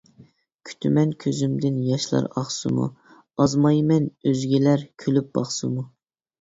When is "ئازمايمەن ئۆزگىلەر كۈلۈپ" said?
3.45-5.33